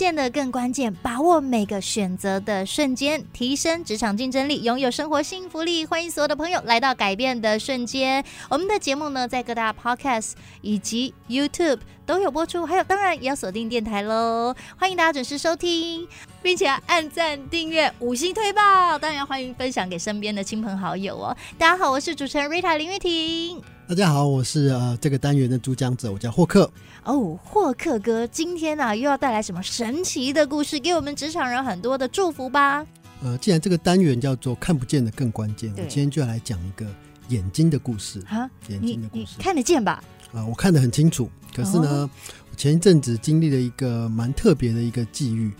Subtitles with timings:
[0.00, 5.84] 变得更关键，把握每个选择的瞬间，提升职场竞争力，拥有生活幸福力。
[5.84, 8.24] 欢迎所有的朋友来到改变的瞬间。
[8.48, 10.32] 我们的节目呢，在各大 Podcast
[10.62, 14.54] 以及 YouTube 都有播出，还有当然也要锁定电台喽。
[14.78, 16.08] 欢迎大家准时收听，
[16.42, 21.36] 并且按赞、订阅、五星推报，当然欢迎分享给身边的亲朋好友哦。
[21.58, 23.79] 大家好，我是主持人 Rita 林玉婷。
[23.90, 26.70] 大家好，我是呃这个单元的主讲者，我叫霍克。
[27.02, 32.86] 哦，霍克哥，今天呢、啊、又要带来什么神奇的故事，给我们职场人很多的祝福吧？
[33.20, 36.86] 呃，既然这个单元叫做看不见的更关键，我今天就要来讲一个
[37.30, 39.94] 眼睛的故事啊，眼睛的故事，看得见吧？
[40.26, 41.28] 啊、呃，我看得很清楚。
[41.52, 42.10] 可是呢，哦、
[42.48, 45.50] 我前一阵子经历了一个蛮特别的一个际遇，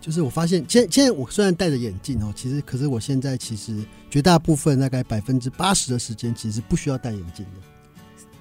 [0.00, 3.76] 就是我发现，现现在我虽然戴着眼镜哦，其实可是我现在其实
[4.08, 7.69] 绝大部分大概百分之八十的时间，其实不需要戴眼镜的。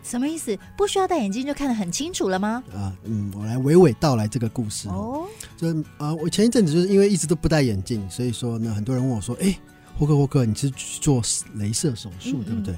[0.09, 0.57] 什么意思？
[0.75, 2.63] 不需要戴眼镜就看得很清楚了吗？
[2.73, 5.27] 啊，嗯，我来娓娓道来这个故事哦。
[5.55, 5.67] 就
[5.99, 9.59] 啊，我前一阵子就是因为一直都不戴眼镜，所以说呢，很多人问我说：“哎、欸，
[9.95, 12.73] 霍克霍克，你是做镭射手术、嗯、对不对？”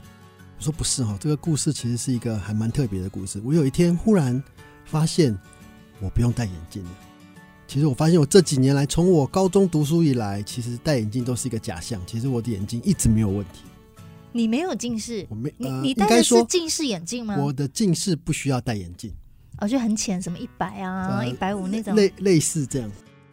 [0.60, 3.42] 我说：“不是哈，这个故事其实是一个还蛮特别的故事。
[3.46, 4.44] 我有一天忽然
[4.84, 5.34] 发现，
[6.02, 6.90] 我不用戴眼镜了。
[7.66, 12.02] 其实我发现，我这几年来，从我高中读书以来，其实戴眼镜都是一个假象。
[12.06, 13.62] 其实我的眼睛一直没有问题。”
[14.34, 17.36] 你没有近视，我没，呃、你你戴的是近视眼镜吗？
[17.38, 19.12] 我的近视不需要戴眼镜，
[19.58, 22.92] 哦，就很浅，什么一百啊、一百五那种，类类似这样。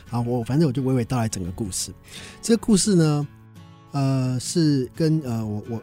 [0.09, 1.93] 好，我反正我就娓娓道来整个故事。
[2.43, 3.29] 这个故事呢，
[3.93, 5.83] 呃，是跟呃我我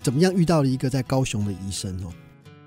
[0.00, 2.12] 怎么样遇到了一个在高雄的医生哦。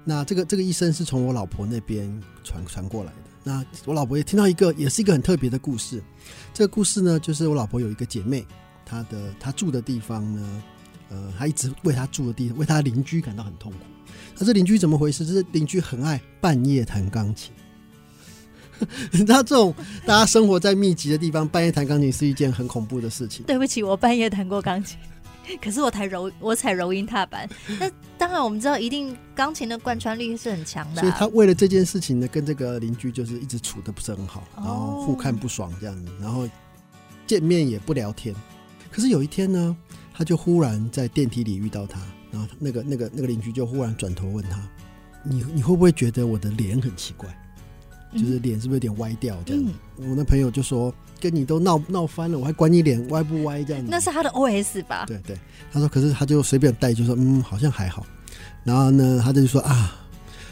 [0.03, 3.17] 那这个这个医生是从我老婆那边传传过来的。
[3.43, 6.03] 那我老婆也听到一个，也是一个很特别的故事。
[6.53, 8.45] 这个故事呢，就是我老婆有一个姐妹，
[8.85, 10.63] 她的她住的地方呢。
[11.09, 13.77] 呃，他一直为他住的地方，为他邻居感到很痛苦。
[14.37, 15.25] 那这邻居怎么回事？
[15.25, 17.51] 就是邻居很爱半夜弹钢琴。
[19.11, 19.73] 你知道这种
[20.05, 23.43] 大家生活在密集的地方，半夜弹钢琴是一件很恐怖的事情。
[23.45, 24.99] 对不起，我半夜弹过钢琴，
[25.59, 27.49] 可是我弹柔，我踩柔音踏板。
[27.79, 31.03] 那当然，我们知道一定钢琴的贯穿力是很强的啊。
[31.03, 36.47] 所以他为了这件事情呢，跟这个邻居就是一直处的不是很好，然后互看不爽这样子，然后
[37.25, 38.35] 见面也不聊天。
[38.91, 39.75] 可是有一天呢，
[40.17, 41.99] 他就忽然在电梯里遇到他，
[42.31, 44.67] 然后那个那个那个邻居就忽然转头问他
[45.21, 47.29] ：“你你会不会觉得我的脸很奇怪？
[48.13, 49.63] 就是脸是不是有点歪掉这样？”
[49.99, 50.91] 嗯、我那朋友就说
[51.21, 55.05] ：“跟你都闹闹翻了，我还管你脸歪不歪这样子？”那是他的 OS 吧？
[55.05, 55.37] 对对，
[55.71, 58.03] 他说：“可是他就随便带，就说嗯，好像还好。”
[58.65, 59.95] 然后呢，他就说：“啊，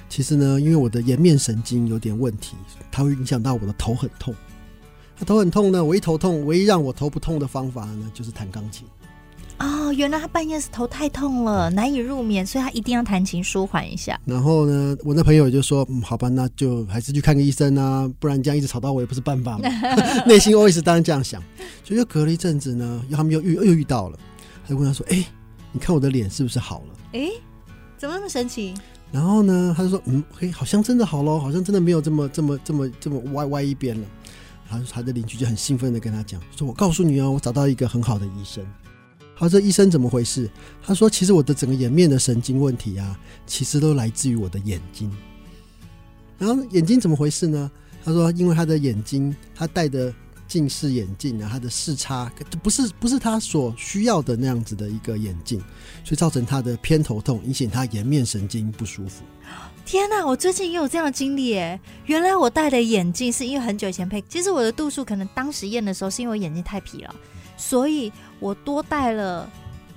[0.10, 2.56] 其实呢，因为我的颜面神经有点问题，
[2.92, 4.36] 它会影响到我的头很痛。
[5.18, 8.86] 他头很痛呢，我一头痛，唯一让我头不痛的方法呢，就是弹钢琴。”
[9.58, 14.20] 哦，原来他半夜是头太痛了，难以入眠，所以他一定要弹琴舒缓一下。
[14.26, 19.70] 然后呢，我那朋友就说：“嗯，好吧，那就还是去看个医生啊，不然这样一直吵到我也不是办法嘛。
[20.28, 21.42] ”内心 always 当然这样想。
[21.84, 24.20] 所以又隔了一阵子呢，他们又遇又遇到了，
[24.64, 25.28] 他就问他说：“哎、欸，
[25.72, 27.32] 你看我的脸是不是好了？”哎、欸，
[27.98, 28.74] 怎么那么神奇？
[29.12, 34.06] 然后呢，他就说：“嗯，嘿，好像真的好了，好像真的没有这么这么这么这么歪歪一边了。”
[34.70, 38.66] 然后他的邻居就很兴奋的跟他讲：“说我告诉你哦，我找到一个很好的医生。”
[39.38, 40.50] 好，这医生怎么回事？
[40.82, 45.12] 他说：“其实我的整个颜面的神经问题啊，其实都来自于我的眼睛。
[46.38, 47.70] 然后眼睛怎么回事呢？
[48.02, 50.14] 他说，因为他的眼睛，他戴的
[50.48, 52.32] 近视眼镜啊，他的视差
[52.64, 55.60] 不是不是他所需要的那样子的一个眼镜，
[56.06, 59.26] 所以造成他的偏头痛，引起他颜面神经不舒服。
[59.86, 61.78] 天哪，我最近也有这样的经历诶！
[62.06, 67.14] 原来我戴的眼镜是因为很久以前配，其实我的度数可能当时验的时候是因为我眼睛太疲劳。”
[67.58, 69.50] 所以我多戴了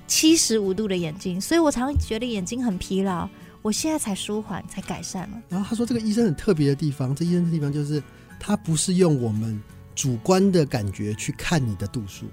[0.07, 3.29] 七十五度的眼镜，所以我常常觉得眼睛很疲劳。
[3.61, 5.41] 我现在才舒缓，才改善了。
[5.49, 8.01] 然后他说，这个医生很特别的地方，这医生的地方就是
[8.39, 9.61] 他不是用我们
[9.93, 12.25] 主观的感觉去看你的度数。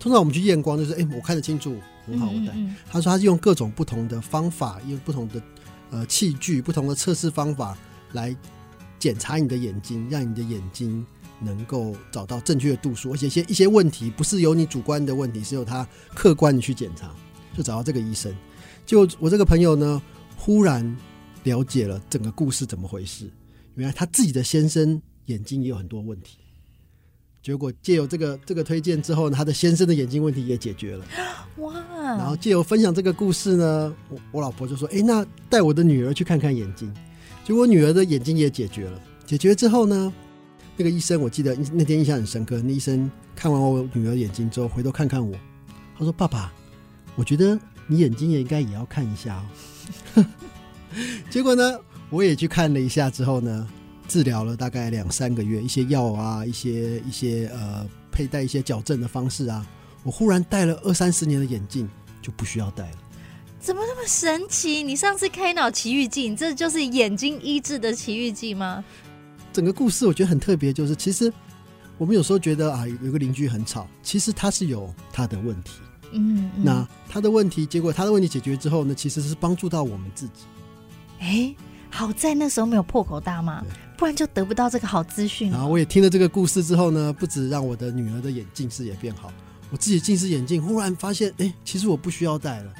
[0.00, 2.52] 通常我们去验光就是，哎，我看得清楚，很好，我戴。
[2.90, 5.40] 他说他是用各种不同的方法，用不同的
[5.90, 7.78] 呃器具、不同的测试方法
[8.10, 8.34] 来
[8.98, 11.06] 检查你的眼睛，让你的眼睛。
[11.44, 17.14] 能够找到正确的度数，而且一些一些问题不是由你主观的问题，是由他客观的去检查，
[17.56, 18.34] 就找到这个医生。
[18.86, 20.00] 就我这个朋友呢，
[20.36, 20.96] 忽然
[21.44, 23.30] 了解了整个故事怎么回事。
[23.74, 26.38] 原来他自己的先生眼睛也有很多问题，
[27.42, 31.04] 结果借由这个这个推荐之后呢，他的先生的眼睛问题也解决了。
[31.58, 31.72] 哇！
[32.02, 36.92] 然后借由分享这个故事呢，我我老婆就说：“哎，那带我的女儿去看看眼睛。”
[37.44, 39.00] 结果女儿的眼睛也解决了。
[39.24, 40.12] 解决之后呢，
[40.76, 42.60] 那个医生我记得那天印象很深刻。
[42.62, 45.36] 那医生看完我女儿眼睛之后，回头看看我，
[45.98, 46.52] 他说：“爸爸，
[47.16, 49.44] 我觉得你眼睛也应该也要看一下。
[51.30, 51.78] ”结果呢，
[52.10, 53.68] 我也去看了一下之后呢。
[54.08, 59.66] 治疗了大概两三个月，一些药啊，一些一些呃，佩戴一些矫正的方式啊，
[60.02, 61.88] 我忽然戴了二三十年的眼镜
[62.20, 62.98] 就不需要戴了。
[63.58, 64.82] 怎么那么神奇？
[64.82, 68.84] 你上次开脑奇遇记，这就是眼睛医治的奇遇记吗？
[69.52, 71.32] 整个故事我觉得很特别，就是其实
[71.98, 75.72] 我们有时候觉得啊，有个邻居很吵，其实他是有他的问题。
[76.12, 80.44] 嗯，嗯，那他的问题，结果他的问题解决之后呢，其实是帮助到我们自己。
[81.20, 81.54] 哎。
[81.94, 83.62] 好在那时候没有破口大骂，
[83.98, 85.50] 不然就得不到这个好资讯。
[85.50, 89.30] 然后我也听了这个故事之后呢，不止让我的女儿的眼近视也变好，
[89.68, 92.72] 我自己近视眼镜忽然发现，哎，其实我不需要戴了。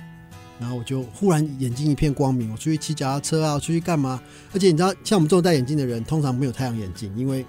[0.59, 4.21] 然后我就忽然眼睛一片光明，我出去骑脚踏车啊，出去干嘛？
[4.53, 7.45] 而且你知道，像我们这种戴眼镜的人，通常没有太阳眼镜，因为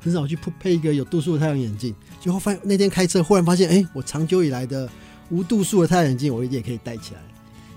[0.00, 1.94] 很少去配一个有度数的太阳眼镜。
[2.20, 4.88] 结果发现那天开车，忽然发现，哎，我长久以来的
[5.30, 7.20] 无度数的太阳眼镜，我也可以戴起来。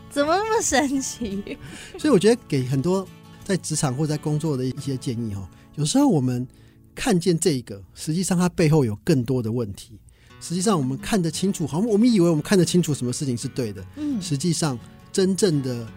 [0.09, 1.57] 怎么那么神奇？
[1.97, 3.07] 所以我觉得给很多。
[3.43, 6.45] 在职场或在工作的一些建议哈，有时候我们
[6.93, 9.97] 看见这个，实际上它背后有更多的问题。
[10.39, 14.77] 实际上我们看得清楚，好像我们以为我们看得清楚什么事情是对的，嗯，实际上
[15.11, 15.87] 真正的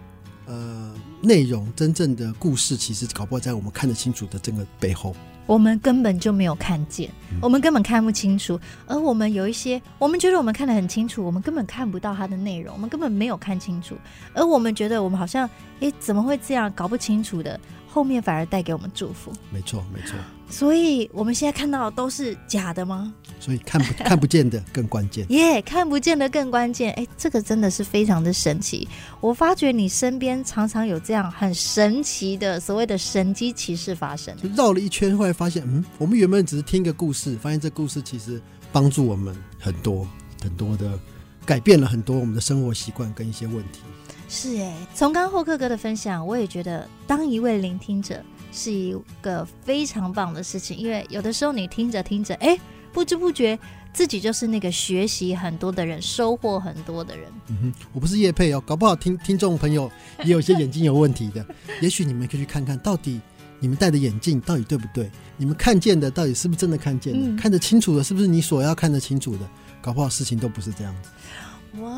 [0.45, 5.15] 呃内容、真正的故事，其实搞不好在我们看得清楚的这个背后。
[5.47, 7.09] 我们根本就没有看见，
[7.41, 13.95] 我们根本看不清楚，而我们有一些，我们觉得我们看得很清楚，我们根本看不到它的内容，我们根本没有看清楚，
[14.33, 15.49] 而我们觉得我们好像，
[15.81, 16.71] 诶，怎么会这样？
[16.73, 17.59] 搞不清楚的。
[17.91, 20.15] 后面反而带给我们祝福，没错没错。
[20.49, 23.13] 所以我们现在看到的都是假的吗？
[23.39, 25.25] 所以看不 看不见的更关键。
[25.29, 26.91] 耶，yeah, 看不见的更关键。
[26.93, 28.87] 哎，这个真的是非常的神奇。
[29.19, 34.35] 我发觉你身边常常有这样很神奇的所谓的神机骑士发生。
[34.37, 38.41] 就绕了一圈，后来发现，嗯，我们原本只是听个故事，发现这故事其实
[38.71, 40.07] 帮助我们很多
[40.41, 40.99] 很多的，
[41.45, 43.79] 改变了很多我们的生活习惯跟一些问题。
[44.33, 48.23] 是哎，从刚霍克哥的分享，我也觉得当一位聆听者
[48.53, 52.57] 是一个非常棒的事情，因为有的时候你听着听着，哎，
[52.93, 53.59] 不知不觉
[53.91, 57.27] 自己就是那个学习很多的人，收获很多的人。
[57.49, 59.91] 嗯哼，我不是叶配哦，搞不好听听众朋友
[60.23, 61.45] 也有些眼睛有问题的，
[61.81, 63.19] 也许你们可以去看看到底
[63.59, 69.45] 你们戴的眼镜到底对不对，你们看见的到底是不是真的看见的，嗯、看得清楚的是不是你所要看得清楚的，
[69.81, 71.09] 搞不好事情都不是这样子。
[71.81, 71.89] 哇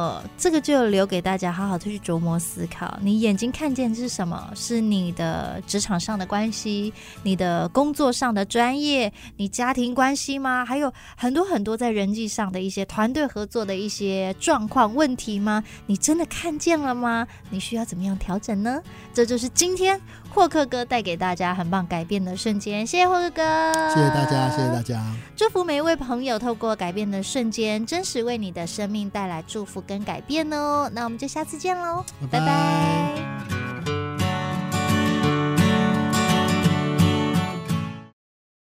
[0.00, 2.98] 哦，这个就留给大家好好的去琢磨思考。
[3.02, 4.50] 你眼睛看见的是什么？
[4.54, 6.90] 是你的职场上的关系，
[7.22, 10.64] 你的工作上的专业，你家庭关系吗？
[10.64, 15.62] 还有很多很多在人际上的一些团队合作的一些状况问题吗？
[15.84, 17.26] 你真的看见了吗？
[17.50, 18.82] 你需要怎么样调整呢？
[19.12, 20.00] 这就是今天
[20.30, 22.86] 霍克哥带给大家很棒改变的瞬间。
[22.86, 23.42] 谢谢霍克哥，
[23.90, 24.98] 谢谢大家，谢谢大家。
[25.36, 32.46] 祝福每一位朋友透过改变的瞬间，真实为你的生命带来祝福跟改变哦，那我们就下次见喽，拜拜。
[32.46, 33.19] 拜拜。